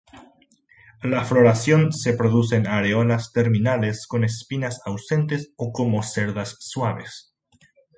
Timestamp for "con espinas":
4.07-4.81